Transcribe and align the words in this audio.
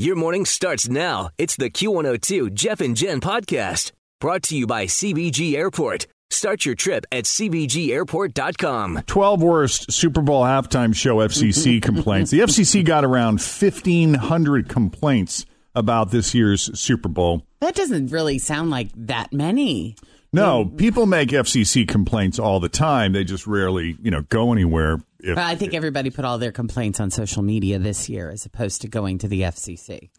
Your 0.00 0.14
morning 0.14 0.44
starts 0.44 0.88
now. 0.88 1.30
It's 1.38 1.56
the 1.56 1.70
Q102 1.70 2.54
Jeff 2.54 2.80
and 2.80 2.96
Jen 2.96 3.20
podcast 3.20 3.90
brought 4.20 4.44
to 4.44 4.56
you 4.56 4.64
by 4.64 4.86
CVG 4.86 5.54
Airport. 5.54 6.06
Start 6.30 6.64
your 6.64 6.76
trip 6.76 7.04
at 7.10 7.24
CVGAirport.com. 7.24 9.02
12 9.08 9.42
worst 9.42 9.90
Super 9.90 10.22
Bowl 10.22 10.44
halftime 10.44 10.94
show 10.94 11.16
FCC 11.16 11.82
complaints. 11.82 12.30
The 12.30 12.38
FCC 12.38 12.84
got 12.84 13.04
around 13.04 13.40
1,500 13.40 14.68
complaints 14.68 15.44
about 15.74 16.12
this 16.12 16.32
year's 16.32 16.78
Super 16.78 17.08
Bowl. 17.08 17.42
That 17.60 17.74
doesn't 17.74 18.12
really 18.12 18.38
sound 18.38 18.70
like 18.70 18.90
that 18.94 19.32
many. 19.32 19.96
No, 20.32 20.64
people 20.66 21.06
make 21.06 21.30
FCC 21.30 21.88
complaints 21.88 22.38
all 22.38 22.60
the 22.60 22.68
time. 22.68 23.14
They 23.14 23.24
just 23.24 23.48
rarely, 23.48 23.96
you 24.00 24.12
know, 24.12 24.22
go 24.28 24.52
anywhere. 24.52 25.00
If, 25.20 25.36
I 25.36 25.56
think 25.56 25.74
everybody 25.74 26.10
put 26.10 26.24
all 26.24 26.38
their 26.38 26.52
complaints 26.52 27.00
on 27.00 27.10
social 27.10 27.42
media 27.42 27.78
this 27.78 28.08
year 28.08 28.30
as 28.30 28.46
opposed 28.46 28.82
to 28.82 28.88
going 28.88 29.18
to 29.18 29.28
the 29.28 29.42
FCC. 29.42 30.10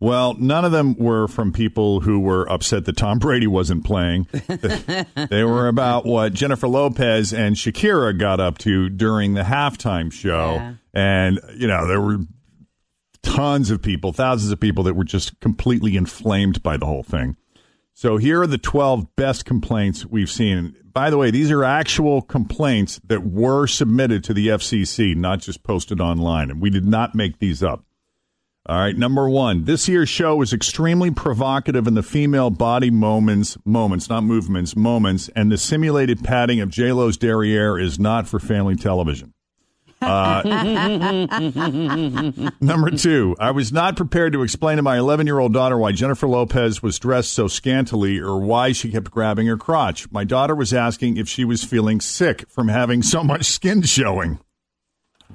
well, 0.00 0.34
none 0.34 0.64
of 0.64 0.72
them 0.72 0.96
were 0.96 1.28
from 1.28 1.52
people 1.52 2.00
who 2.00 2.18
were 2.18 2.50
upset 2.50 2.84
that 2.86 2.96
Tom 2.96 3.18
Brady 3.18 3.46
wasn't 3.46 3.84
playing. 3.84 4.26
they 5.30 5.44
were 5.44 5.68
about 5.68 6.06
what 6.06 6.32
Jennifer 6.32 6.66
Lopez 6.66 7.32
and 7.32 7.54
Shakira 7.54 8.18
got 8.18 8.40
up 8.40 8.58
to 8.58 8.88
during 8.88 9.34
the 9.34 9.42
halftime 9.42 10.12
show. 10.12 10.54
Yeah. 10.54 10.74
And, 10.92 11.40
you 11.56 11.68
know, 11.68 11.86
there 11.86 12.00
were 12.00 12.18
tons 13.22 13.70
of 13.70 13.82
people, 13.82 14.12
thousands 14.12 14.50
of 14.50 14.58
people 14.58 14.84
that 14.84 14.94
were 14.94 15.04
just 15.04 15.38
completely 15.40 15.96
inflamed 15.96 16.62
by 16.62 16.76
the 16.76 16.86
whole 16.86 17.02
thing. 17.02 17.36
So 18.00 18.16
here 18.16 18.42
are 18.42 18.46
the 18.46 18.58
12 18.58 19.16
best 19.16 19.44
complaints 19.44 20.06
we've 20.06 20.30
seen. 20.30 20.76
By 20.84 21.10
the 21.10 21.18
way, 21.18 21.32
these 21.32 21.50
are 21.50 21.64
actual 21.64 22.22
complaints 22.22 23.00
that 23.08 23.24
were 23.24 23.66
submitted 23.66 24.22
to 24.22 24.32
the 24.32 24.46
FCC, 24.46 25.16
not 25.16 25.40
just 25.40 25.64
posted 25.64 26.00
online. 26.00 26.48
And 26.48 26.62
we 26.62 26.70
did 26.70 26.86
not 26.86 27.16
make 27.16 27.40
these 27.40 27.60
up. 27.60 27.84
All 28.66 28.78
right, 28.78 28.96
number 28.96 29.28
one, 29.28 29.64
this 29.64 29.88
year's 29.88 30.08
show 30.08 30.36
was 30.36 30.52
extremely 30.52 31.10
provocative 31.10 31.88
in 31.88 31.94
the 31.94 32.04
female 32.04 32.50
body 32.50 32.92
moments, 32.92 33.58
moments, 33.64 34.08
not 34.08 34.22
movements, 34.22 34.76
moments, 34.76 35.28
and 35.34 35.50
the 35.50 35.58
simulated 35.58 36.22
padding 36.22 36.60
of 36.60 36.70
J-Lo's 36.70 37.16
derriere 37.16 37.80
is 37.80 37.98
not 37.98 38.28
for 38.28 38.38
family 38.38 38.76
television. 38.76 39.34
Uh, 40.00 40.42
number 42.60 42.90
two, 42.90 43.34
I 43.40 43.50
was 43.50 43.72
not 43.72 43.96
prepared 43.96 44.32
to 44.34 44.42
explain 44.42 44.76
to 44.76 44.82
my 44.82 44.98
11 44.98 45.26
year 45.26 45.38
old 45.38 45.52
daughter 45.52 45.76
why 45.76 45.92
Jennifer 45.92 46.28
Lopez 46.28 46.82
was 46.82 46.98
dressed 46.98 47.32
so 47.32 47.48
scantily 47.48 48.18
or 48.18 48.38
why 48.38 48.72
she 48.72 48.90
kept 48.90 49.10
grabbing 49.10 49.46
her 49.48 49.56
crotch. 49.56 50.10
My 50.10 50.24
daughter 50.24 50.54
was 50.54 50.72
asking 50.72 51.16
if 51.16 51.28
she 51.28 51.44
was 51.44 51.64
feeling 51.64 52.00
sick 52.00 52.48
from 52.48 52.68
having 52.68 53.02
so 53.02 53.24
much 53.24 53.46
skin 53.46 53.82
showing. 53.82 54.38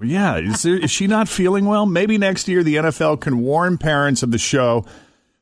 Yeah, 0.01 0.37
is, 0.37 0.63
there, 0.63 0.77
is 0.77 0.89
she 0.89 1.07
not 1.07 1.29
feeling 1.29 1.65
well? 1.65 1.85
Maybe 1.85 2.17
next 2.17 2.47
year 2.47 2.63
the 2.63 2.75
NFL 2.75 3.21
can 3.21 3.39
warn 3.39 3.77
parents 3.77 4.23
of 4.23 4.31
the 4.31 4.39
show, 4.39 4.85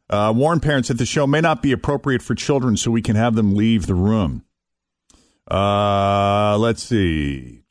uh, 0.10 0.34
warn 0.36 0.60
parents 0.60 0.90
that 0.90 0.98
the 0.98 1.06
show 1.06 1.26
may 1.26 1.42
not 1.42 1.62
be 1.62 1.72
appropriate 1.72 2.22
for 2.22 2.36
children, 2.36 2.76
so 2.76 2.92
we 2.92 3.02
can 3.02 3.16
have 3.16 3.36
them 3.36 3.56
leave 3.56 3.88
the 3.88 3.96
room. 3.96 4.44
Uh, 5.50 6.58
let's 6.58 6.84
see. 6.84 7.64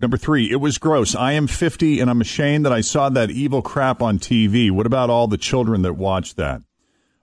Number 0.00 0.16
three, 0.16 0.50
it 0.50 0.56
was 0.56 0.78
gross. 0.78 1.14
I 1.14 1.32
am 1.32 1.46
50 1.46 2.00
and 2.00 2.08
I'm 2.08 2.22
ashamed 2.22 2.64
that 2.64 2.72
I 2.72 2.80
saw 2.80 3.10
that 3.10 3.30
evil 3.30 3.60
crap 3.60 4.00
on 4.00 4.18
TV. 4.18 4.70
What 4.70 4.86
about 4.86 5.10
all 5.10 5.28
the 5.28 5.36
children 5.36 5.82
that 5.82 5.94
watched 5.94 6.36
that? 6.36 6.62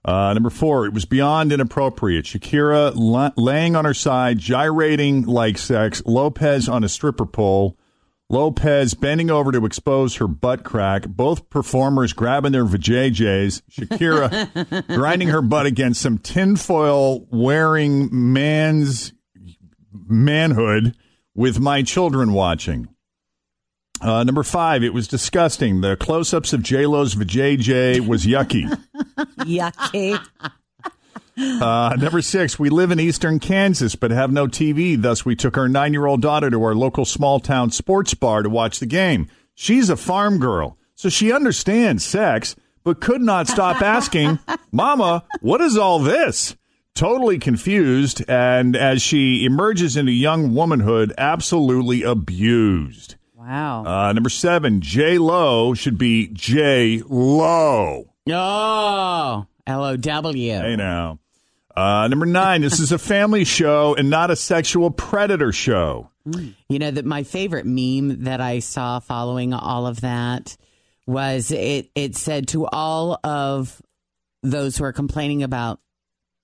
Uh, 0.05 0.33
number 0.33 0.49
four, 0.49 0.85
it 0.85 0.93
was 0.93 1.05
beyond 1.05 1.51
inappropriate. 1.51 2.25
Shakira 2.25 2.93
la- 2.95 3.31
laying 3.35 3.75
on 3.75 3.83
her 3.83 3.95
side, 3.95 4.37
gyrating 4.37 5.23
like 5.23 5.57
sex. 5.57 6.01
Lopez 6.05 6.69
on 6.69 6.83
a 6.83 6.89
stripper 6.89 7.25
pole. 7.25 7.77
Lopez 8.29 8.93
bending 8.93 9.31
over 9.31 9.51
to 9.51 9.65
expose 9.65 10.17
her 10.17 10.27
butt 10.27 10.63
crack. 10.63 11.07
Both 11.07 11.49
performers 11.49 12.13
grabbing 12.13 12.51
their 12.51 12.65
vajayjays. 12.65 13.63
Shakira 13.71 14.87
grinding 14.95 15.29
her 15.29 15.41
butt 15.41 15.65
against 15.65 16.01
some 16.01 16.19
tinfoil 16.19 17.25
wearing 17.31 18.09
man's 18.11 19.13
manhood 20.07 20.95
with 21.37 21.59
my 21.59 21.83
children 21.83 22.33
watching. 22.33 22.89
Uh, 24.01 24.23
number 24.23 24.43
five, 24.43 24.83
it 24.83 24.93
was 24.93 25.07
disgusting. 25.07 25.81
The 25.81 25.95
close 25.95 26.33
ups 26.33 26.51
of 26.51 26.61
J-Lo's 26.61 27.15
vajayjay 27.15 28.05
was 28.05 28.25
yucky. 28.25 28.67
Yucky. 29.39 30.19
Uh, 31.39 31.95
number 31.99 32.21
six, 32.21 32.57
we 32.57 32.69
live 32.69 32.89
in 32.89 32.99
eastern 32.99 33.39
Kansas 33.39 33.95
but 33.95 34.09
have 34.09 34.31
no 34.31 34.47
TV. 34.47 34.99
Thus, 34.99 35.23
we 35.23 35.35
took 35.35 35.57
our 35.57 35.69
nine 35.69 35.93
year 35.93 36.07
old 36.07 36.21
daughter 36.21 36.49
to 36.49 36.63
our 36.63 36.75
local 36.75 37.05
small 37.05 37.39
town 37.39 37.69
sports 37.69 38.13
bar 38.15 38.41
to 38.41 38.49
watch 38.49 38.79
the 38.79 38.87
game. 38.87 39.27
She's 39.53 39.89
a 39.89 39.95
farm 39.95 40.39
girl, 40.39 40.77
so 40.95 41.09
she 41.09 41.31
understands 41.31 42.03
sex, 42.03 42.55
but 42.83 42.99
could 42.99 43.21
not 43.21 43.47
stop 43.47 43.81
asking, 43.81 44.39
Mama, 44.71 45.23
what 45.41 45.61
is 45.61 45.77
all 45.77 45.99
this? 45.99 46.55
Totally 46.97 47.37
confused, 47.37 48.27
and 48.27 48.75
as 48.75 49.03
she 49.03 49.45
emerges 49.45 49.95
into 49.95 50.11
young 50.11 50.55
womanhood, 50.55 51.13
absolutely 51.15 52.01
abused. 52.01 53.17
Wow. 53.35 53.85
Uh, 53.85 54.13
number 54.13 54.31
seven, 54.31 54.81
J 54.81 55.19
Lo 55.19 55.75
should 55.75 55.99
be 55.99 56.27
J 56.33 57.03
Lo. 57.07 58.09
oh, 58.31 59.45
L 59.67 59.83
O 59.83 59.95
W. 59.95 60.51
Hey 60.51 60.75
now. 60.75 61.19
Uh, 61.75 62.07
number 62.07 62.25
nine, 62.25 62.61
this 62.61 62.79
is 62.79 62.91
a 62.91 62.97
family 62.97 63.43
show 63.43 63.93
and 63.93 64.09
not 64.09 64.31
a 64.31 64.35
sexual 64.35 64.89
predator 64.89 65.51
show. 65.51 66.09
You 66.25 66.79
know 66.79 66.89
that 66.89 67.05
my 67.05 67.21
favorite 67.21 67.67
meme 67.67 68.23
that 68.23 68.41
I 68.41 68.57
saw 68.57 68.97
following 69.01 69.53
all 69.53 69.85
of 69.85 70.01
that 70.01 70.57
was 71.05 71.51
it. 71.51 71.91
It 71.93 72.15
said 72.15 72.47
to 72.47 72.65
all 72.65 73.19
of 73.23 73.83
those 74.41 74.77
who 74.77 74.83
are 74.83 74.93
complaining 74.93 75.43
about 75.43 75.79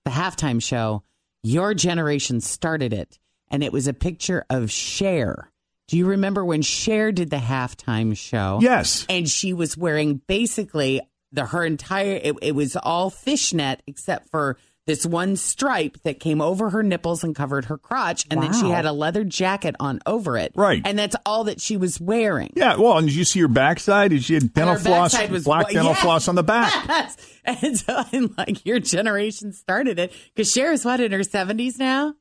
the 0.04 0.10
halftime 0.10 0.62
show, 0.62 1.02
"Your 1.42 1.74
generation 1.74 2.40
started 2.40 2.92
it," 2.92 3.18
and 3.50 3.62
it 3.62 3.72
was 3.72 3.86
a 3.86 3.92
picture 3.94 4.44
of 4.50 4.70
Cher. 4.70 5.50
Do 5.88 5.98
you 5.98 6.06
remember 6.06 6.44
when 6.44 6.62
Cher 6.62 7.12
did 7.12 7.30
the 7.30 7.36
halftime 7.36 8.16
show? 8.16 8.58
Yes. 8.62 9.04
and 9.08 9.28
she 9.28 9.52
was 9.52 9.76
wearing 9.76 10.22
basically 10.26 11.00
the 11.32 11.46
her 11.46 11.64
entire. 11.64 12.18
It, 12.22 12.36
it 12.40 12.54
was 12.54 12.76
all 12.76 13.10
fishnet 13.10 13.82
except 13.86 14.30
for 14.30 14.56
this 14.86 15.06
one 15.06 15.36
stripe 15.36 15.96
that 16.04 16.20
came 16.20 16.40
over 16.40 16.70
her 16.70 16.82
nipples 16.82 17.24
and 17.24 17.34
covered 17.34 17.66
her 17.66 17.78
crotch, 17.78 18.26
and 18.30 18.42
then 18.42 18.52
she 18.52 18.68
had 18.70 18.84
a 18.84 18.92
leather 18.92 19.24
jacket 19.24 19.74
on 19.80 20.00
over 20.04 20.36
it. 20.36 20.52
Right. 20.54 20.82
and 20.84 20.98
that's 20.98 21.16
all 21.24 21.44
that 21.44 21.60
she 21.60 21.76
was 21.76 22.00
wearing. 22.00 22.52
Yeah, 22.54 22.76
well, 22.76 22.98
and 22.98 23.06
did 23.06 23.16
you 23.16 23.24
see 23.24 23.40
her 23.40 23.48
backside? 23.48 24.10
Did 24.10 24.24
she 24.24 24.34
had 24.34 24.52
dental 24.52 24.76
floss, 24.76 25.16
was 25.28 25.44
black 25.44 25.68
dental 25.70 25.92
yes. 25.92 26.02
floss 26.02 26.28
on 26.28 26.34
the 26.34 26.42
back? 26.42 26.72
Yes. 26.88 27.16
And 27.44 27.78
so 27.78 28.02
I'm 28.12 28.34
like, 28.38 28.64
your 28.64 28.78
generation 28.80 29.52
started 29.52 29.98
it 29.98 30.12
because 30.34 30.50
Cher 30.50 30.72
is 30.72 30.84
what 30.84 31.00
in 31.00 31.12
her 31.12 31.22
seventies 31.24 31.78
now. 31.78 32.14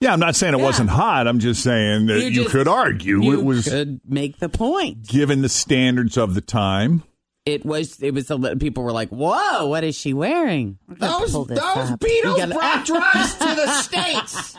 Yeah, 0.00 0.12
I'm 0.12 0.20
not 0.20 0.36
saying 0.36 0.54
it 0.54 0.58
Yeah. 0.58 0.64
wasn't 0.64 0.90
hot. 0.90 1.26
I'm 1.26 1.38
just 1.38 1.62
saying 1.62 2.06
that 2.06 2.20
you, 2.20 2.30
just- 2.30 2.50
could 2.50 2.68
argue 2.68 3.22
you 3.22 3.32
it 3.32 3.44
was 3.44 3.66
could 3.68 4.00
make 4.06 4.38
the 4.38 4.48
point. 4.48 5.06
given 5.06 5.42
the 5.42 5.48
standards 5.48 6.16
of 6.16 6.34
the 6.34 6.40
time. 6.40 7.02
It 7.46 7.64
was. 7.66 8.02
It 8.02 8.12
was. 8.14 8.30
A, 8.30 8.36
li- 8.36 8.54
people 8.56 8.82
were 8.84 8.92
like, 8.92 9.10
"Whoa, 9.10 9.66
what 9.66 9.84
is 9.84 9.94
she 9.96 10.14
wearing?" 10.14 10.78
Those, 10.88 11.32
those 11.32 11.58
up. 11.58 12.00
Beatles 12.00 12.38
gotta- 12.38 12.54
brought 12.54 12.86
drugs 12.86 13.34
to 13.34 13.44
the 13.44 13.66
States. 13.82 14.56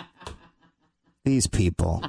These 1.24 1.48
people. 1.48 2.04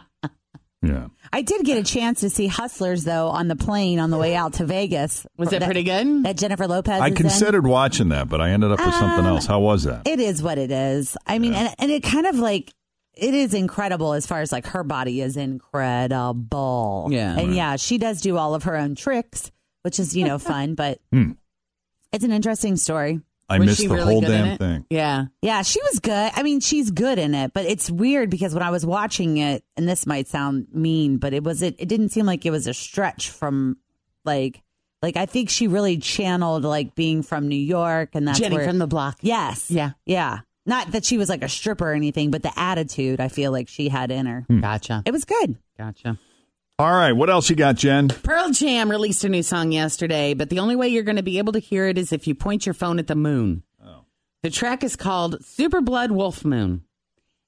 Yeah. 0.83 1.09
I 1.33 1.41
did 1.43 1.65
get 1.65 1.79
a 1.79 1.83
chance 1.83 2.21
to 2.21 2.31
see 2.31 2.47
Hustlers 2.47 3.05
though 3.05 3.29
on 3.29 3.49
the 3.49 3.57
plane 3.57 3.99
on 3.99 4.11
the 4.11 4.19
way 4.19 4.37
out 4.37 4.53
to 4.55 4.67
Vegas. 4.67 5.27
Was 5.39 5.53
it 5.53 5.61
That- 5.61 5.65
pretty 5.65 5.83
good? 5.83 6.23
That 6.25 6.37
Jennifer 6.37 6.67
Lopez. 6.69 7.01
I 7.01 7.07
is 7.07 7.11
in. 7.13 7.17
considered 7.17 7.67
watching 7.67 8.11
that, 8.11 8.29
but 8.29 8.41
I 8.43 8.51
ended 8.51 8.71
up 8.71 8.79
with 8.79 8.95
something 8.95 9.21
Um, 9.25 9.33
else. 9.33 9.47
How 9.47 9.59
was 9.61 9.85
that? 9.85 10.07
It 10.07 10.21
is 10.21 10.43
what 10.43 10.59
it 10.59 10.71
is. 10.71 11.17
I 11.27 11.39
mean, 11.39 11.55
and, 11.55 11.75
and 11.79 11.91
it 11.91 12.03
kind 12.03 12.27
of 12.27 12.37
like 12.37 12.73
it 13.15 13.33
is 13.35 13.55
incredible 13.55 14.13
as 14.13 14.27
far 14.27 14.43
as 14.43 14.53
like 14.53 14.67
her 14.67 14.85
body 14.85 15.23
is 15.23 15.39
incredible. 15.39 17.09
Yeah. 17.11 17.37
and 17.39 17.55
yeah, 17.55 17.77
she 17.77 17.97
does 17.99 18.21
do 18.21 18.37
all 18.37 18.55
of 18.55 18.65
her 18.65 18.77
own 18.77 18.95
tricks, 18.95 19.51
which 19.87 20.01
is 20.01 20.17
you 20.17 20.25
know 20.25 20.37
fun, 20.37 20.75
but 20.75 20.99
Hmm. 21.13 21.33
it's 22.13 22.25
an 22.25 22.33
interesting 22.33 22.77
story. 22.77 23.21
I 23.49 23.61
Was 23.61 23.67
missed 23.67 23.83
the 23.83 23.95
really 23.95 24.15
whole 24.15 24.21
damn 24.21 24.59
thing. 24.59 24.85
Yeah. 24.91 25.27
Yeah, 25.43 25.63
she 25.63 25.81
was 25.81 26.01
good. 26.01 26.33
I 26.35 26.43
mean, 26.43 26.59
she's 26.59 26.91
good 26.91 27.21
in 27.21 27.33
it, 27.33 27.53
but 27.55 27.65
it's 27.67 27.89
weird 27.89 28.29
because 28.31 28.53
when 28.53 28.65
I 28.65 28.71
was 28.71 28.85
watching 28.85 29.37
it, 29.37 29.63
and 29.77 29.89
this 29.89 30.05
might 30.07 30.27
sound 30.27 30.67
mean, 30.73 31.19
but 31.19 31.33
it 31.33 31.45
was 31.45 31.63
it. 31.63 31.77
It 31.79 31.89
didn't 31.89 32.09
seem 32.09 32.27
like 32.27 32.45
it 32.45 32.51
was 32.51 32.67
a 32.67 32.75
stretch 32.75 33.31
from 33.31 33.77
like 34.25 34.61
like 35.03 35.17
I 35.17 35.27
think 35.27 35.51
she 35.51 35.69
really 35.69 35.99
channeled 35.99 36.65
like 36.65 36.97
being 36.97 37.23
from 37.23 37.47
New 37.47 37.55
York, 37.55 38.11
and 38.15 38.27
that's 38.27 38.41
Jenny 38.41 38.57
where, 38.57 38.67
from 38.67 38.79
the 38.79 38.89
block. 38.89 39.19
Yes. 39.21 39.71
Yeah. 39.71 39.93
Yeah. 40.05 40.41
Not 40.69 40.91
that 40.91 41.05
she 41.05 41.17
was 41.17 41.29
like 41.29 41.45
a 41.45 41.49
stripper 41.49 41.93
or 41.93 41.95
anything, 41.95 42.33
but 42.33 42.43
the 42.43 42.59
attitude 42.59 43.21
I 43.21 43.29
feel 43.29 43.53
like 43.53 43.69
she 43.69 43.89
had 43.89 44.11
in 44.11 44.27
her. 44.27 44.45
Gotcha. 44.61 45.05
It 45.07 45.13
was 45.13 45.25
good. 45.25 45.57
Gotcha. 45.79 46.19
All 46.79 46.93
right. 46.93 47.13
What 47.13 47.31
else 47.31 47.49
you 47.49 47.57
got, 47.57 47.77
Jen? 47.77 48.09
Pearl 48.09 48.51
Jam 48.51 48.91
released 48.91 49.25
a 49.25 49.31
new 49.31 49.43
song 49.43 49.73
yesterday, 49.73 50.35
but 50.35 50.51
the 50.51 50.59
only 50.59 50.77
way 50.77 50.89
you're 50.89 51.05
going 51.05 51.17
to 51.17 51.23
be 51.23 51.39
able 51.39 51.55
to 51.55 51.59
hear 51.59 51.87
it 51.87 51.97
is 51.97 52.13
if 52.13 52.27
you 52.27 52.35
point 52.35 52.67
your 52.67 52.75
phone 52.75 52.99
at 52.99 53.07
the 53.07 53.15
moon. 53.15 53.63
Oh. 53.83 54.05
The 54.43 54.51
track 54.51 54.85
is 54.85 54.95
called 54.95 55.43
Super 55.43 55.81
Blood 55.81 56.11
Wolf 56.11 56.45
Moon. 56.45 56.83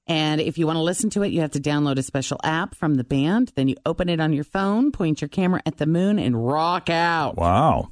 And 0.07 0.41
if 0.41 0.57
you 0.57 0.65
want 0.65 0.77
to 0.77 0.81
listen 0.81 1.11
to 1.11 1.21
it, 1.21 1.27
you 1.27 1.41
have 1.41 1.51
to 1.51 1.59
download 1.59 1.99
a 1.99 2.03
special 2.03 2.39
app 2.43 2.73
from 2.73 2.95
the 2.95 3.03
band. 3.03 3.51
Then 3.55 3.67
you 3.67 3.75
open 3.85 4.09
it 4.09 4.19
on 4.19 4.33
your 4.33 4.43
phone, 4.43 4.91
point 4.91 5.21
your 5.21 5.29
camera 5.29 5.61
at 5.63 5.77
the 5.77 5.85
moon, 5.85 6.17
and 6.17 6.47
rock 6.47 6.89
out. 6.89 7.37
Wow. 7.37 7.91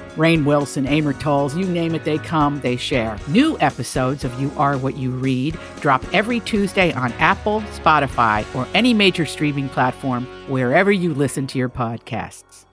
Rainn 0.15 0.45
Wilson, 0.45 0.85
Amor 0.85 1.13
Towles, 1.13 1.55
you 1.55 1.65
name 1.65 1.95
it, 1.95 2.03
they 2.03 2.17
come, 2.17 2.59
they 2.61 2.75
share. 2.75 3.17
New 3.27 3.57
episodes 3.59 4.23
of 4.23 4.39
You 4.39 4.51
Are 4.57 4.77
What 4.77 4.97
You 4.97 5.11
Read 5.11 5.57
drop 5.79 6.03
every 6.13 6.39
Tuesday 6.41 6.93
on 6.93 7.11
Apple, 7.13 7.61
Spotify, 7.73 8.45
or 8.55 8.67
any 8.73 8.93
major 8.93 9.25
streaming 9.25 9.69
platform 9.69 10.25
wherever 10.47 10.91
you 10.91 11.13
listen 11.13 11.47
to 11.47 11.57
your 11.57 11.69
podcasts. 11.69 12.65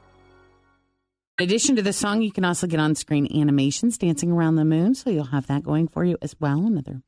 In 1.38 1.44
addition 1.44 1.76
to 1.76 1.82
the 1.82 1.92
song, 1.92 2.22
you 2.22 2.32
can 2.32 2.44
also 2.44 2.66
get 2.66 2.80
on 2.80 2.96
screen 2.96 3.28
animations 3.40 3.96
dancing 3.96 4.32
around 4.32 4.56
the 4.56 4.64
moon. 4.64 4.96
So 4.96 5.08
you'll 5.08 5.26
have 5.26 5.46
that 5.46 5.62
going 5.62 5.86
for 5.86 6.04
you 6.04 6.18
as 6.20 6.34
well. 6.40 6.66
Another 6.66 7.02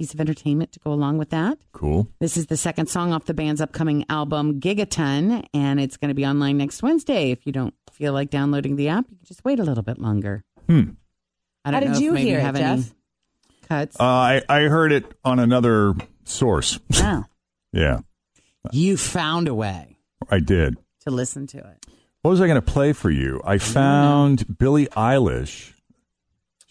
piece 0.00 0.14
of 0.14 0.20
entertainment 0.20 0.72
to 0.72 0.80
go 0.80 0.94
along 0.94 1.18
with 1.18 1.28
that. 1.28 1.58
Cool. 1.72 2.08
This 2.20 2.38
is 2.38 2.46
the 2.46 2.56
second 2.56 2.86
song 2.86 3.12
off 3.12 3.26
the 3.26 3.34
band's 3.34 3.60
upcoming 3.60 4.06
album, 4.08 4.58
Gigaton, 4.58 5.46
and 5.52 5.78
it's 5.78 5.98
going 5.98 6.08
to 6.08 6.14
be 6.14 6.24
online 6.24 6.56
next 6.56 6.82
Wednesday. 6.82 7.30
If 7.32 7.44
you 7.44 7.52
don't 7.52 7.74
feel 7.92 8.14
like 8.14 8.30
downloading 8.30 8.76
the 8.76 8.88
app, 8.88 9.04
you 9.10 9.18
can 9.18 9.26
just 9.26 9.44
wait 9.44 9.60
a 9.60 9.62
little 9.62 9.82
bit 9.82 9.98
longer. 9.98 10.42
Hmm. 10.66 10.92
I 11.66 11.70
How 11.72 11.80
don't 11.80 11.80
did 11.82 11.92
know 11.92 11.98
you 11.98 12.08
if 12.12 12.14
maybe 12.14 12.28
hear 12.30 12.38
it, 12.38 12.42
have 12.42 12.56
any 12.56 12.82
Jeff? 12.82 12.94
cuts. 13.68 14.00
Uh, 14.00 14.04
I, 14.04 14.42
I 14.48 14.60
heard 14.62 14.90
it 14.92 15.04
on 15.22 15.38
another 15.38 15.92
source. 16.24 16.80
Wow. 16.98 17.26
yeah, 17.74 17.98
you 18.72 18.96
found 18.96 19.48
a 19.48 19.54
way 19.54 19.98
I 20.30 20.40
did. 20.40 20.78
to 21.02 21.10
listen 21.10 21.46
to 21.48 21.58
it. 21.58 21.86
What 22.22 22.30
was 22.30 22.40
I 22.40 22.46
going 22.46 22.54
to 22.54 22.62
play 22.62 22.94
for 22.94 23.10
you? 23.10 23.42
I 23.44 23.58
found 23.58 24.56
Billie 24.58 24.86
Eilish. 24.86 25.74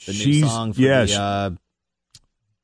The 0.07 0.13
She's 0.13 0.41
new 0.41 0.47
song 0.47 0.73
for 0.73 0.81
yeah, 0.81 1.05
the 1.05 1.21
uh, 1.21 1.49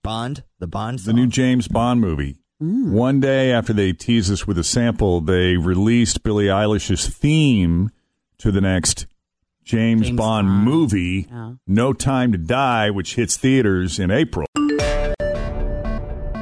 Bond, 0.06 0.44
the 0.60 0.68
Bond 0.68 1.00
the 1.00 1.14
new 1.14 1.28
James 1.28 1.68
Bond 1.68 2.00
movie. 2.02 2.38
Mm. 2.62 2.92
One 2.92 3.20
day 3.20 3.52
after 3.52 3.74
they 3.74 3.92
teased 3.92 4.32
us 4.32 4.48
with 4.48 4.58
a 4.58 4.64
sample, 4.64 5.20
they 5.22 5.58
released 5.58 6.24
Billie 6.24 6.46
Eilish's 6.46 7.08
theme 7.08 7.92
to 8.38 8.52
the 8.52 8.62
next 8.62 9.08
James, 9.64 10.08
James 10.08 10.18
Bond, 10.18 10.48
Bond. 10.48 10.64
movie, 10.64 11.28
Yeah. 11.30 11.54
No 11.68 11.92
Time 11.92 12.32
to 12.32 12.38
Die, 12.38 12.90
which 12.92 13.16
hits 13.16 13.36
theaters 13.36 14.00
in 14.00 14.12
April. 14.12 14.46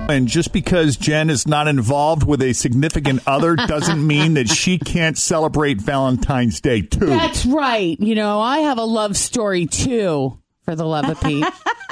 And 0.10 0.28
just 0.28 0.52
because 0.52 0.98
Jen 0.98 1.30
is 1.30 1.48
not 1.48 1.68
involved 1.70 2.24
with 2.24 2.42
a 2.42 2.52
significant 2.54 3.22
other 3.26 3.56
doesn't 3.68 4.06
mean 4.06 4.34
that 4.34 4.50
she 4.50 4.78
can't 4.78 5.18
celebrate 5.18 5.80
Valentine's 5.82 6.60
Day 6.60 6.82
too. 6.82 7.06
That's 7.08 7.46
right. 7.46 7.98
You 8.00 8.14
know, 8.14 8.40
I 8.42 8.60
have 8.60 8.78
a 8.78 8.84
love 8.84 9.16
story 9.16 9.66
too, 9.66 10.38
for 10.64 10.76
the 10.76 10.86
love 10.86 11.10
of 11.10 11.20
Pete. 11.22 11.46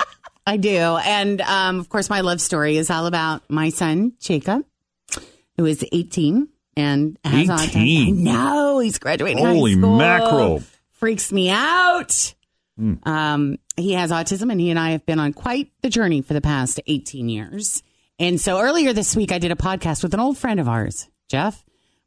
I 0.45 0.57
do. 0.57 0.77
And 0.77 1.39
um, 1.41 1.79
of 1.79 1.89
course, 1.89 2.09
my 2.09 2.21
love 2.21 2.41
story 2.41 2.77
is 2.77 2.89
all 2.89 3.05
about 3.05 3.43
my 3.49 3.69
son, 3.69 4.13
Jacob, 4.19 4.65
who 5.57 5.65
is 5.65 5.85
18 5.91 6.47
and 6.75 7.17
has 7.23 7.49
18? 7.49 8.15
autism. 8.15 8.17
No, 8.19 8.79
he's 8.79 8.97
graduating. 8.99 9.43
high 9.43 9.53
Holy 9.53 9.75
mackerel. 9.75 10.63
Freaks 10.93 11.31
me 11.31 11.49
out. 11.49 12.33
Um, 13.03 13.57
he 13.77 13.93
has 13.93 14.09
autism, 14.11 14.51
and 14.51 14.59
he 14.59 14.71
and 14.71 14.79
I 14.79 14.91
have 14.91 15.05
been 15.05 15.19
on 15.19 15.33
quite 15.33 15.71
the 15.83 15.89
journey 15.89 16.21
for 16.23 16.33
the 16.33 16.41
past 16.41 16.79
18 16.87 17.29
years. 17.29 17.83
And 18.17 18.41
so 18.41 18.59
earlier 18.59 18.91
this 18.93 19.15
week, 19.15 19.31
I 19.31 19.37
did 19.37 19.51
a 19.51 19.55
podcast 19.55 20.01
with 20.01 20.15
an 20.15 20.19
old 20.19 20.37
friend 20.37 20.59
of 20.59 20.67
ours, 20.67 21.07
Jeff, 21.29 21.63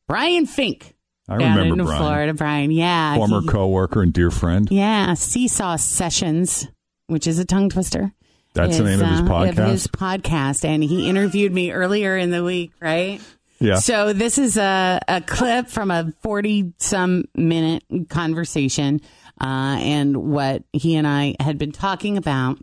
Brian 0.09 0.47
Fink. 0.47 0.97
I 1.29 1.37
remember 1.37 1.75
in 1.81 1.85
Brian. 1.85 2.01
Florida, 2.01 2.35
Brian. 2.35 2.71
Yeah. 2.73 3.15
Former 3.17 3.41
he- 3.43 3.49
coworker 3.49 4.03
and 4.03 4.13
dear 4.13 4.31
friend. 4.33 4.69
yeah, 4.71 5.15
Seesaw 5.15 5.77
Sessions, 5.77 6.67
which 7.07 7.27
is 7.29 7.39
a 7.39 7.45
tongue 7.45 7.69
twister. 7.69 8.13
That's 8.55 8.79
the 8.79 8.85
name 8.85 9.01
of 9.01 9.09
his 9.09 9.21
uh, 9.21 9.25
podcast. 9.25 9.59
Of 9.59 9.71
his 9.71 9.87
podcast, 9.89 10.65
and 10.65 10.83
he 10.83 11.09
interviewed 11.09 11.53
me 11.53 11.73
earlier 11.73 12.17
in 12.17 12.31
the 12.31 12.45
week, 12.45 12.73
right? 12.81 13.21
Yeah. 13.59 13.77
So 13.77 14.13
this 14.13 14.39
is 14.39 14.57
a, 14.57 15.01
a 15.09 15.21
clip 15.21 15.69
from 15.69 15.91
a 15.91 16.13
forty-some 16.23 17.25
minute 17.35 17.85
conversation, 18.09 19.01
uh, 19.41 19.79
and 19.81 20.17
what 20.17 20.65
he 20.73 20.97
and 20.97 21.07
I 21.07 21.35
had 21.41 21.59
been 21.59 21.73
talking 21.73 22.17
about 22.17 22.59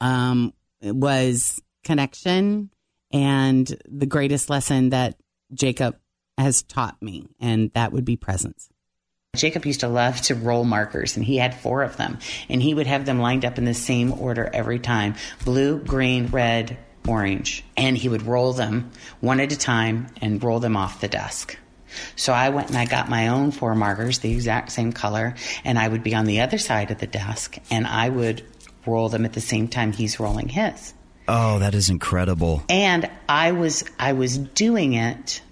um, 0.00 0.52
was 0.82 1.60
connection 1.84 2.70
and 3.12 3.72
the 3.88 4.06
greatest 4.06 4.50
lesson 4.50 4.90
that 4.90 5.16
Jacob 5.52 5.96
has 6.38 6.62
taught 6.62 7.00
me, 7.02 7.28
and 7.40 7.70
that 7.74 7.92
would 7.92 8.04
be 8.04 8.16
presence. 8.16 8.68
Jacob 9.36 9.64
used 9.64 9.80
to 9.80 9.88
love 9.88 10.20
to 10.22 10.34
roll 10.34 10.64
markers, 10.64 11.16
and 11.16 11.24
he 11.24 11.36
had 11.36 11.54
four 11.54 11.82
of 11.82 11.96
them. 11.96 12.18
And 12.48 12.60
he 12.60 12.74
would 12.74 12.88
have 12.88 13.04
them 13.06 13.20
lined 13.20 13.44
up 13.44 13.58
in 13.58 13.64
the 13.64 13.74
same 13.74 14.12
order 14.12 14.50
every 14.52 14.80
time 14.80 15.14
blue, 15.44 15.78
green, 15.78 16.26
red, 16.26 16.76
orange. 17.06 17.64
And 17.76 17.96
he 17.96 18.08
would 18.08 18.22
roll 18.22 18.52
them 18.52 18.90
one 19.20 19.38
at 19.38 19.52
a 19.52 19.56
time 19.56 20.08
and 20.20 20.42
roll 20.42 20.58
them 20.58 20.76
off 20.76 21.00
the 21.00 21.06
desk. 21.06 21.56
So 22.16 22.32
I 22.32 22.48
went 22.50 22.68
and 22.68 22.76
I 22.78 22.86
got 22.86 23.08
my 23.08 23.28
own 23.28 23.52
four 23.52 23.74
markers, 23.76 24.18
the 24.18 24.32
exact 24.32 24.72
same 24.72 24.92
color, 24.92 25.34
and 25.64 25.78
I 25.78 25.86
would 25.86 26.02
be 26.02 26.14
on 26.14 26.24
the 26.24 26.40
other 26.40 26.58
side 26.58 26.90
of 26.90 26.98
the 26.98 27.06
desk 27.06 27.56
and 27.70 27.86
I 27.86 28.08
would 28.08 28.44
roll 28.86 29.08
them 29.08 29.24
at 29.24 29.32
the 29.32 29.40
same 29.40 29.68
time 29.68 29.92
he's 29.92 30.18
rolling 30.20 30.48
his 30.48 30.94
Oh, 31.28 31.58
that 31.60 31.74
is 31.74 31.90
incredible. 31.90 32.62
and 32.68 33.08
I 33.28 33.52
was 33.52 33.84
I 33.98 34.12
was 34.14 34.38
doing 34.38 34.94
it 34.94 35.42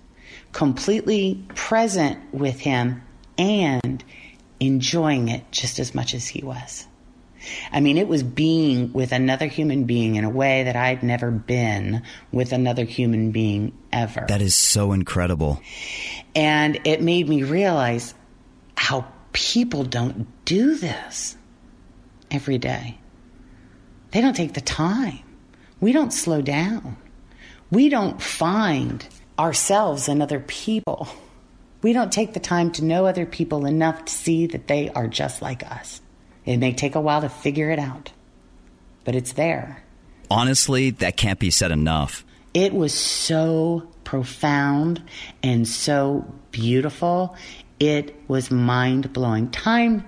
completely 0.53 1.45
present 1.55 2.19
with 2.33 2.59
him 2.61 3.03
and 3.39 4.03
enjoying 4.61 5.29
it 5.29 5.51
just 5.53 5.79
as 5.79 5.95
much 5.95 6.15
as 6.15 6.27
he 6.27 6.43
was. 6.43 6.87
I 7.73 7.81
mean, 7.81 7.97
it 7.97 8.09
was 8.09 8.23
being 8.23 8.93
with 8.93 9.13
another 9.13 9.47
human 9.47 9.85
being 9.85 10.17
in 10.17 10.25
a 10.25 10.31
way 10.31 10.65
that 10.65 10.77
I'd 10.77 11.03
never 11.03 11.31
been 11.31 12.03
with 12.33 12.53
another 12.53 12.85
human 12.85 13.31
being 13.31 13.73
ever. 13.93 14.27
That 14.29 14.43
is 14.43 14.55
so 14.55 14.93
incredible. 14.93 15.63
And 16.35 16.81
it 16.85 17.01
made 17.01 17.29
me 17.29 17.45
realize 17.45 18.15
how 18.77 19.07
people 19.33 19.85
don't 19.85 20.27
do 20.45 20.75
this 20.77 21.37
every 22.31 22.59
day. 22.59 22.99
They 24.11 24.21
don't 24.21 24.35
take 24.35 24.55
the 24.55 24.61
time. 24.61 25.21
We 25.81 25.93
don't 25.93 26.13
slow 26.13 26.43
down. 26.43 26.97
We 27.71 27.89
don't 27.89 28.21
find 28.21 29.07
ourselves 29.39 30.09
and 30.09 30.23
other 30.23 30.41
people. 30.41 31.09
We 31.83 31.93
don't 31.93 32.13
take 32.13 32.35
the 32.35 32.41
time 32.41 32.73
to 32.73 32.85
know 32.85 33.07
other 33.07 33.27
people 33.27 33.67
enough 33.67 34.05
to 34.05 34.13
see 34.13 34.47
that 34.47 34.67
they 34.67 34.91
are 34.91 35.07
just 35.07 35.41
like 35.43 35.65
us. 35.71 36.01
It 36.45 36.57
may 36.57 36.73
take 36.73 36.95
a 36.95 37.01
while 37.01 37.21
to 37.21 37.29
figure 37.29 37.71
it 37.71 37.79
out, 37.79 38.13
but 39.05 39.15
it's 39.15 39.33
there. 39.33 39.83
Honestly, 40.31 40.91
that 40.91 41.17
can't 41.17 41.39
be 41.39 41.51
said 41.51 41.71
enough. 41.71 42.25
It 42.55 42.75
was 42.75 42.93
so 42.93 43.89
profound 44.05 45.03
and 45.43 45.69
so 45.69 46.27
beautiful. 46.51 47.37
It 47.79 48.17
was 48.27 48.51
mind 48.51 49.13
blowing. 49.13 49.51
Time 49.51 50.05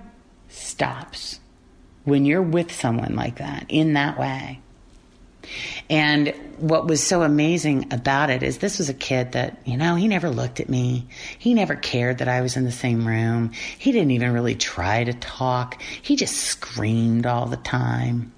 stops 0.49 1.39
when 2.03 2.25
you're 2.25 2.41
with 2.41 2.71
someone 2.73 3.15
like 3.15 3.37
that 3.37 3.65
in 3.69 3.93
that 3.93 4.19
way. 4.19 4.59
And 5.89 6.33
what 6.57 6.87
was 6.87 7.05
so 7.05 7.23
amazing 7.23 7.91
about 7.91 8.29
it 8.29 8.43
is 8.43 8.57
this 8.57 8.77
was 8.77 8.89
a 8.89 8.93
kid 8.93 9.33
that, 9.33 9.57
you 9.65 9.77
know, 9.77 9.95
he 9.95 10.07
never 10.07 10.29
looked 10.29 10.59
at 10.59 10.69
me. 10.69 11.07
He 11.37 11.53
never 11.53 11.75
cared 11.75 12.19
that 12.19 12.27
I 12.27 12.41
was 12.41 12.55
in 12.55 12.63
the 12.63 12.71
same 12.71 13.07
room. 13.07 13.51
He 13.77 13.91
didn't 13.91 14.11
even 14.11 14.33
really 14.33 14.55
try 14.55 15.03
to 15.03 15.13
talk. 15.13 15.81
He 16.01 16.15
just 16.15 16.35
screamed 16.35 17.25
all 17.25 17.45
the 17.47 17.57
time. 17.57 18.31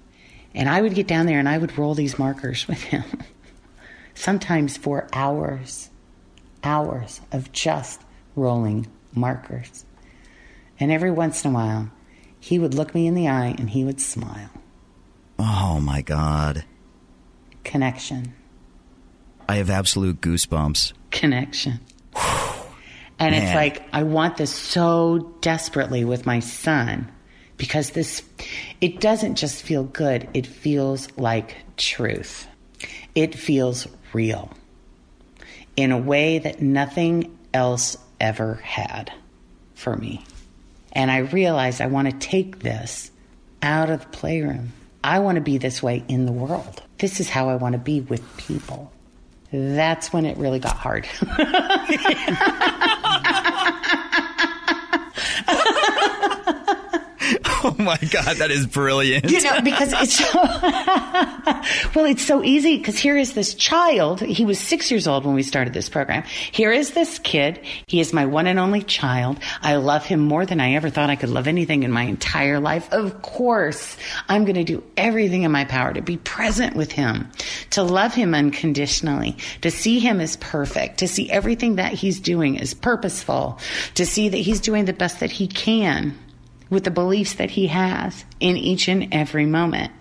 And 0.54 0.68
I 0.68 0.80
would 0.80 0.94
get 0.94 1.06
down 1.06 1.26
there 1.26 1.38
and 1.38 1.48
I 1.48 1.58
would 1.58 1.76
roll 1.76 1.94
these 1.94 2.18
markers 2.18 2.66
with 2.68 2.82
him, 2.82 3.04
sometimes 4.14 4.76
for 4.76 5.08
hours, 5.12 5.90
hours 6.62 7.20
of 7.32 7.52
just 7.52 8.00
rolling 8.36 8.86
markers. 9.12 9.84
And 10.78 10.90
every 10.90 11.10
once 11.10 11.44
in 11.44 11.50
a 11.50 11.54
while, 11.54 11.90
he 12.38 12.58
would 12.58 12.74
look 12.74 12.94
me 12.94 13.06
in 13.06 13.14
the 13.14 13.28
eye 13.28 13.54
and 13.58 13.70
he 13.70 13.84
would 13.84 14.00
smile. 14.00 14.50
Oh 15.38 15.80
my 15.80 16.02
God. 16.02 16.64
Connection. 17.64 18.34
I 19.48 19.56
have 19.56 19.70
absolute 19.70 20.20
goosebumps. 20.20 20.92
Connection. 21.10 21.80
And 23.18 23.34
it's 23.34 23.54
like, 23.54 23.82
I 23.92 24.02
want 24.02 24.36
this 24.36 24.54
so 24.54 25.34
desperately 25.40 26.04
with 26.04 26.26
my 26.26 26.40
son 26.40 27.10
because 27.56 27.90
this, 27.90 28.22
it 28.80 29.00
doesn't 29.00 29.36
just 29.36 29.62
feel 29.62 29.84
good, 29.84 30.28
it 30.34 30.46
feels 30.46 31.08
like 31.16 31.56
truth. 31.76 32.46
It 33.14 33.34
feels 33.34 33.86
real 34.12 34.50
in 35.76 35.92
a 35.92 35.98
way 35.98 36.38
that 36.38 36.60
nothing 36.60 37.36
else 37.52 37.96
ever 38.20 38.54
had 38.54 39.12
for 39.74 39.96
me. 39.96 40.24
And 40.92 41.10
I 41.10 41.18
realized 41.18 41.80
I 41.80 41.86
want 41.86 42.10
to 42.10 42.16
take 42.28 42.60
this 42.60 43.10
out 43.62 43.90
of 43.90 44.00
the 44.00 44.08
playroom. 44.08 44.72
I 45.04 45.18
want 45.18 45.36
to 45.36 45.42
be 45.42 45.58
this 45.58 45.82
way 45.82 46.02
in 46.08 46.24
the 46.24 46.32
world. 46.32 46.82
This 46.96 47.20
is 47.20 47.28
how 47.28 47.50
I 47.50 47.56
want 47.56 47.74
to 47.74 47.78
be 47.78 48.00
with 48.00 48.22
people. 48.38 48.90
That's 49.52 50.12
when 50.14 50.24
it 50.24 50.38
really 50.38 50.58
got 50.58 50.76
hard. 50.76 51.06
Oh 57.74 57.74
my 57.78 57.96
God, 57.96 58.36
that 58.36 58.50
is 58.50 58.66
brilliant. 58.66 59.30
you 59.30 59.42
know, 59.42 59.60
because 59.62 59.92
it's 59.94 60.16
so, 60.16 60.30
well, 61.94 62.04
it's 62.04 62.24
so 62.24 62.44
easy. 62.44 62.76
Because 62.76 62.98
here 62.98 63.16
is 63.16 63.32
this 63.32 63.54
child. 63.54 64.20
He 64.20 64.44
was 64.44 64.58
six 64.58 64.90
years 64.90 65.06
old 65.08 65.24
when 65.24 65.34
we 65.34 65.42
started 65.42 65.72
this 65.72 65.88
program. 65.88 66.24
Here 66.52 66.72
is 66.72 66.90
this 66.90 67.18
kid. 67.18 67.64
He 67.86 68.00
is 68.00 68.12
my 68.12 68.26
one 68.26 68.46
and 68.46 68.58
only 68.58 68.82
child. 68.82 69.38
I 69.62 69.76
love 69.76 70.04
him 70.04 70.20
more 70.20 70.44
than 70.44 70.60
I 70.60 70.74
ever 70.74 70.90
thought 70.90 71.08
I 71.08 71.16
could 71.16 71.30
love 71.30 71.46
anything 71.46 71.84
in 71.84 71.90
my 71.90 72.02
entire 72.02 72.60
life. 72.60 72.92
Of 72.92 73.22
course, 73.22 73.96
I'm 74.28 74.44
going 74.44 74.56
to 74.56 74.64
do 74.64 74.84
everything 74.98 75.44
in 75.44 75.50
my 75.50 75.64
power 75.64 75.94
to 75.94 76.02
be 76.02 76.18
present 76.18 76.76
with 76.76 76.92
him, 76.92 77.30
to 77.70 77.82
love 77.82 78.12
him 78.12 78.34
unconditionally, 78.34 79.38
to 79.62 79.70
see 79.70 80.00
him 80.00 80.20
as 80.20 80.36
perfect, 80.36 80.98
to 80.98 81.08
see 81.08 81.30
everything 81.30 81.76
that 81.76 81.94
he's 81.94 82.20
doing 82.20 82.60
as 82.60 82.74
purposeful, 82.74 83.58
to 83.94 84.04
see 84.04 84.28
that 84.28 84.36
he's 84.36 84.60
doing 84.60 84.84
the 84.84 84.92
best 84.92 85.20
that 85.20 85.30
he 85.30 85.46
can 85.46 86.14
with 86.70 86.84
the 86.84 86.90
beliefs 86.90 87.34
that 87.34 87.50
he 87.50 87.66
has 87.68 88.24
in 88.40 88.56
each 88.56 88.88
and 88.88 89.08
every 89.12 89.46
moment, 89.46 89.92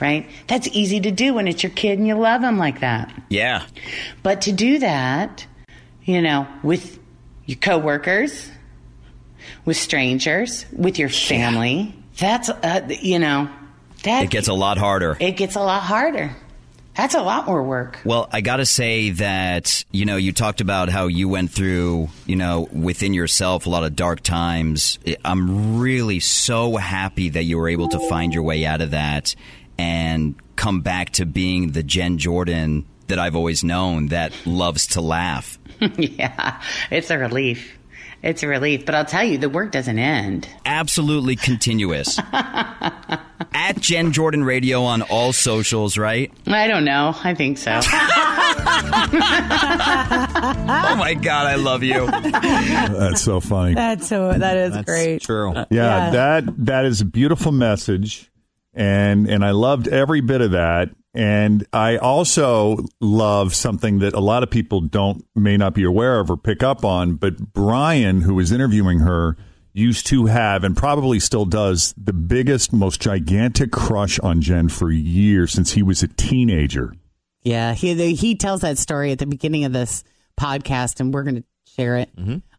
right? 0.00 0.28
That's 0.46 0.68
easy 0.68 1.00
to 1.00 1.10
do 1.10 1.34
when 1.34 1.48
it's 1.48 1.62
your 1.62 1.70
kid 1.70 1.98
and 1.98 2.06
you 2.06 2.14
love 2.16 2.42
him 2.42 2.58
like 2.58 2.80
that. 2.80 3.12
Yeah. 3.28 3.64
But 4.22 4.42
to 4.42 4.52
do 4.52 4.78
that, 4.80 5.46
you 6.04 6.20
know, 6.22 6.46
with 6.62 6.98
your 7.46 7.56
coworkers, 7.58 8.50
with 9.64 9.76
strangers, 9.76 10.66
with 10.72 10.98
your 10.98 11.08
family, 11.08 11.94
that's, 12.18 12.48
uh, 12.48 12.88
you 13.00 13.18
know, 13.18 13.48
that 14.02 14.24
It 14.24 14.30
gets 14.30 14.48
a 14.48 14.54
lot 14.54 14.78
harder. 14.78 15.16
it 15.20 15.32
gets 15.32 15.54
a 15.56 15.60
lot 15.60 15.82
harder. 15.82 16.34
That's 16.98 17.14
a 17.14 17.22
lot 17.22 17.46
more 17.46 17.62
work. 17.62 18.00
Well, 18.04 18.28
I 18.32 18.40
got 18.40 18.56
to 18.56 18.66
say 18.66 19.10
that, 19.10 19.84
you 19.92 20.04
know, 20.04 20.16
you 20.16 20.32
talked 20.32 20.60
about 20.60 20.88
how 20.88 21.06
you 21.06 21.28
went 21.28 21.52
through, 21.52 22.08
you 22.26 22.34
know, 22.34 22.68
within 22.72 23.14
yourself 23.14 23.66
a 23.66 23.70
lot 23.70 23.84
of 23.84 23.94
dark 23.94 24.20
times. 24.20 24.98
I'm 25.24 25.78
really 25.78 26.18
so 26.18 26.74
happy 26.74 27.28
that 27.28 27.44
you 27.44 27.56
were 27.56 27.68
able 27.68 27.86
to 27.90 28.00
find 28.08 28.34
your 28.34 28.42
way 28.42 28.66
out 28.66 28.80
of 28.80 28.90
that 28.90 29.36
and 29.78 30.34
come 30.56 30.80
back 30.80 31.10
to 31.10 31.24
being 31.24 31.70
the 31.70 31.84
Jen 31.84 32.18
Jordan 32.18 32.84
that 33.06 33.20
I've 33.20 33.36
always 33.36 33.62
known 33.62 34.08
that 34.08 34.32
loves 34.44 34.88
to 34.88 35.00
laugh. 35.00 35.56
yeah, 35.96 36.60
it's 36.90 37.10
a 37.10 37.18
relief. 37.18 37.77
It's 38.22 38.42
a 38.42 38.48
relief. 38.48 38.84
But 38.84 38.94
I'll 38.94 39.04
tell 39.04 39.24
you, 39.24 39.38
the 39.38 39.48
work 39.48 39.70
doesn't 39.72 39.98
end. 39.98 40.48
Absolutely 40.66 41.36
continuous. 41.36 42.18
At 42.32 43.80
Jen 43.80 44.12
Jordan 44.12 44.42
Radio 44.44 44.82
on 44.82 45.02
all 45.02 45.32
socials, 45.32 45.96
right? 45.96 46.32
I 46.46 46.66
don't 46.66 46.84
know. 46.84 47.14
I 47.24 47.34
think 47.34 47.58
so. 47.58 47.80
Oh 49.60 50.96
my 50.96 51.14
God, 51.14 51.46
I 51.46 51.54
love 51.56 51.82
you. 51.82 52.06
That's 52.10 53.22
so 53.22 53.40
funny. 53.40 53.74
That's 53.74 54.06
so 54.08 54.32
that 54.32 54.56
is 54.56 54.76
great. 54.84 55.22
True. 55.22 55.52
Uh, 55.52 55.64
yeah, 55.70 55.82
Yeah. 56.06 56.10
that 56.10 56.64
that 56.66 56.84
is 56.84 57.00
a 57.00 57.04
beautiful 57.04 57.52
message, 57.52 58.30
and 58.74 59.28
and 59.28 59.44
I 59.44 59.50
loved 59.52 59.88
every 59.88 60.20
bit 60.20 60.40
of 60.40 60.52
that. 60.52 60.90
And 61.14 61.66
I 61.72 61.96
also 61.96 62.84
love 63.00 63.54
something 63.54 64.00
that 64.00 64.14
a 64.14 64.20
lot 64.20 64.42
of 64.42 64.50
people 64.50 64.80
don't 64.80 65.24
may 65.34 65.56
not 65.56 65.74
be 65.74 65.84
aware 65.84 66.20
of 66.20 66.30
or 66.30 66.36
pick 66.36 66.62
up 66.62 66.84
on. 66.84 67.14
But 67.14 67.52
Brian, 67.52 68.22
who 68.22 68.34
was 68.34 68.52
interviewing 68.52 69.00
her, 69.00 69.36
used 69.72 70.06
to 70.08 70.26
have 70.26 70.64
and 70.64 70.76
probably 70.76 71.20
still 71.20 71.44
does 71.44 71.94
the 71.96 72.12
biggest, 72.12 72.72
most 72.72 73.00
gigantic 73.00 73.72
crush 73.72 74.18
on 74.20 74.40
Jen 74.40 74.68
for 74.68 74.90
years 74.90 75.52
since 75.52 75.72
he 75.72 75.82
was 75.82 76.02
a 76.02 76.08
teenager. 76.08 76.92
Yeah, 77.42 77.72
he 77.72 78.14
he 78.14 78.34
tells 78.34 78.60
that 78.60 78.78
story 78.78 79.12
at 79.12 79.18
the 79.18 79.26
beginning 79.26 79.64
of 79.64 79.72
this 79.72 80.04
podcast, 80.38 81.00
and 81.00 81.14
we're 81.14 81.22
going 81.22 81.36
to 81.36 81.44
share 81.72 81.96
it 81.96 82.10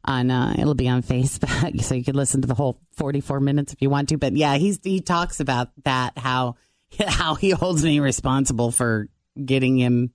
on. 0.06 0.32
Uh, 0.32 0.56
it'll 0.58 0.74
be 0.74 0.88
on 0.88 1.04
Facebook, 1.04 1.82
so 1.84 1.96
you 1.96 2.04
can 2.04 2.16
listen 2.16 2.42
to 2.42 2.48
the 2.48 2.56
whole 2.56 2.80
forty-four 2.94 3.40
minutes 3.40 3.74
if 3.74 3.82
you 3.82 3.90
want 3.90 4.10
to. 4.10 4.18
But 4.18 4.36
yeah, 4.36 4.56
he's 4.56 4.80
he 4.82 5.02
talks 5.02 5.40
about 5.40 5.70
that 5.84 6.18
how 6.18 6.56
how 7.08 7.36
he 7.36 7.50
holds 7.52 7.84
me 7.84 8.00
responsible 8.00 8.72
for 8.72 9.08
getting 9.44 9.78
him 9.78 10.12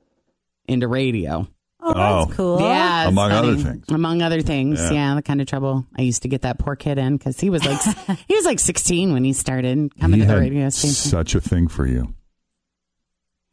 into 0.66 0.88
radio. 0.88 1.46
Oh, 1.86 1.92
that's 1.92 2.32
Oh. 2.32 2.34
cool. 2.34 2.60
Yeah, 2.60 3.02
it's 3.02 3.08
Among 3.10 3.30
other 3.32 3.52
funny. 3.56 3.62
things. 3.62 3.84
Among 3.90 4.22
other 4.22 4.40
things, 4.40 4.80
Yeah. 4.80 4.92
yeah. 4.92 5.14
the 5.16 5.22
kind 5.22 5.40
of 5.42 5.46
trouble 5.46 5.86
I 5.96 6.02
used 6.02 6.22
to 6.22 6.28
get 6.28 6.42
that 6.42 6.58
poor 6.58 6.76
kid 6.76 6.96
in 6.98 7.16
because 7.18 7.38
he 7.38 7.50
was 7.50 7.62
like 7.64 7.80
he 8.28 8.34
was 8.34 8.44
like 8.46 8.58
sixteen 8.58 9.12
when 9.12 9.22
he 9.24 9.34
started 9.34 9.94
coming 10.00 10.20
he 10.20 10.24
to 10.24 10.26
the 10.26 10.32
had 10.34 10.40
radio 10.40 10.68
station. 10.70 10.94
such 10.94 11.34
a 11.34 11.40
thing 11.42 11.68
for 11.68 11.86
you. 11.86 12.14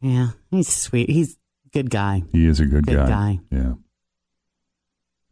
yeah, 0.00 0.28
he's 0.50 0.68
sweet. 0.68 1.10
He's 1.10 1.34
a 1.66 1.68
good 1.72 1.90
guy. 1.90 2.22
He 2.32 2.46
is 2.46 2.58
a 2.60 2.66
good, 2.66 2.86
Good 2.86 2.96
guy. 3.06 3.38
Yeah. 3.50 3.74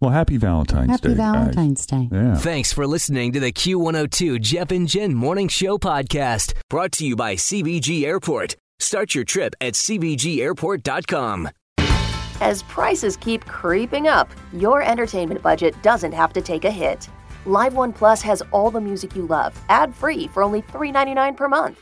Well, 0.01 0.11
happy 0.11 0.39
Valentine's 0.39 0.91
Happy 0.91 1.09
Day, 1.09 1.15
guys. 1.17 1.35
Valentine's 1.35 1.85
Day. 1.85 2.09
Yeah. 2.11 2.35
Thanks 2.37 2.73
for 2.73 2.87
listening 2.87 3.33
to 3.33 3.41
the 3.41 3.53
Q102 3.53 4.41
Jeff 4.41 4.71
and 4.71 4.89
Jen 4.89 5.15
Morning 5.15 5.47
Show 5.47 5.77
podcast, 5.77 6.55
brought 6.71 6.93
to 6.93 7.07
you 7.07 7.15
by 7.17 7.35
CVG 7.35 8.05
Airport. 8.05 8.57
Start 8.79 9.15
your 9.15 9.25
trip 9.25 9.55
at 9.61 9.75
CVGAirport.com. 9.75 11.51
As 12.41 12.63
prices 12.63 13.19
keep 13.19 13.45
creeping 13.45 14.09
up, 14.09 14.31
your 14.55 14.83
entertainment 14.83 15.43
budget 15.43 15.75
doesn't 15.83 16.13
have 16.13 16.33
to 16.33 16.41
take 16.41 16.65
a 16.65 16.71
hit. 16.71 17.07
Live 17.45 17.75
One 17.75 17.93
Plus 17.93 18.23
has 18.23 18.43
all 18.53 18.71
the 18.71 18.81
music 18.81 19.15
you 19.15 19.27
love, 19.27 19.61
ad 19.69 19.95
free 19.95 20.29
for 20.29 20.43
only 20.43 20.63
$3.99 20.63 21.37
per 21.37 21.47
month. 21.49 21.79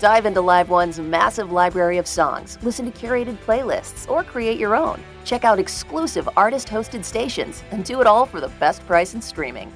Dive 0.00 0.24
into 0.24 0.40
Live 0.40 0.70
One's 0.70 0.98
massive 0.98 1.52
library 1.52 1.98
of 1.98 2.06
songs, 2.06 2.56
listen 2.62 2.90
to 2.90 2.98
curated 2.98 3.36
playlists, 3.44 4.08
or 4.08 4.24
create 4.24 4.58
your 4.58 4.74
own. 4.74 4.98
Check 5.26 5.44
out 5.44 5.58
exclusive 5.58 6.26
artist 6.38 6.68
hosted 6.68 7.04
stations 7.04 7.62
and 7.70 7.84
do 7.84 8.00
it 8.00 8.06
all 8.06 8.24
for 8.24 8.40
the 8.40 8.48
best 8.58 8.86
price 8.86 9.12
in 9.12 9.20
streaming. 9.20 9.70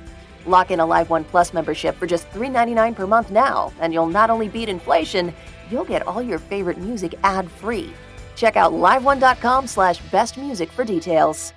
Lock 0.47 0.71
in 0.71 0.81
a 0.81 0.87
Live 0.87 1.11
One 1.11 1.25
Plus 1.25 1.52
membership 1.52 1.95
for 1.97 2.07
just 2.07 2.31
$3.99 2.31 2.97
per 2.97 3.07
month 3.07 3.31
now, 3.31 3.71
and 3.81 3.93
you'll 3.93 4.07
not 4.07 4.31
only 4.31 4.49
beat 4.49 4.71
inflation, 4.71 5.35
you'll 5.71 5.85
get 5.85 6.07
all 6.07 6.23
your 6.23 6.38
favorite 6.38 6.78
music 6.78 7.14
ad 7.23 7.50
free. 7.50 7.93
Check 8.35 8.57
out 8.57 8.73
liveone.com 8.73 9.66
slash 9.66 10.00
best 10.11 10.38
music 10.38 10.73
for 10.73 10.85
details. 10.85 11.54